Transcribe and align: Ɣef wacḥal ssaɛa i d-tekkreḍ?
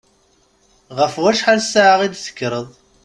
Ɣef 0.97 1.13
wacḥal 1.21 1.59
ssaɛa 1.63 1.95
i 2.05 2.07
d-tekkreḍ? 2.13 2.67